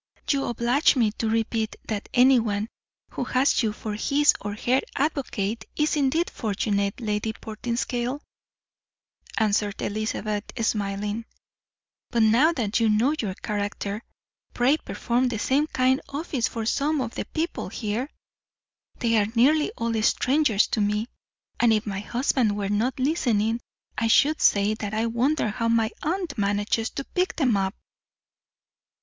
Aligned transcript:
"You 0.31 0.45
oblige 0.45 0.95
me 0.95 1.11
to 1.19 1.29
repeat 1.29 1.75
that 1.87 2.09
anyone 2.11 2.69
who 3.11 3.23
has 3.23 3.61
you 3.61 3.71
for 3.71 3.93
his 3.93 4.33
or 4.41 4.55
her 4.55 4.81
advocate 4.95 5.65
is 5.75 5.95
indeed 5.95 6.31
fortunate, 6.31 6.99
Lady 6.99 7.33
Portinscale," 7.33 8.19
answered 9.37 9.79
Elizabeth, 9.79 10.45
smiling; 10.65 11.25
"but 12.09 12.23
now 12.23 12.51
that 12.51 12.79
you 12.79 12.89
know 12.89 13.13
your 13.21 13.35
character, 13.35 14.01
pray 14.55 14.77
perform 14.77 15.27
the 15.27 15.37
same 15.37 15.67
kind 15.67 16.01
office 16.09 16.47
for 16.47 16.65
some 16.65 16.99
of 16.99 17.13
the 17.13 17.25
people 17.25 17.69
here. 17.69 18.09
They 18.97 19.17
are 19.17 19.27
nearly 19.35 19.69
all 19.77 19.93
strangers 20.01 20.65
to 20.69 20.81
me, 20.81 21.09
and 21.59 21.71
if 21.71 21.85
my 21.85 21.99
husband 21.99 22.57
were 22.57 22.69
not 22.69 22.99
listening, 22.99 23.61
I 23.99 24.07
should 24.07 24.41
say 24.41 24.73
that 24.73 24.95
I 24.95 25.05
wonder 25.05 25.49
how 25.49 25.67
my 25.67 25.91
aunt 26.01 26.39
manages 26.39 26.89
to 26.89 27.03
pick 27.03 27.35
them 27.35 27.55
up." 27.55 27.75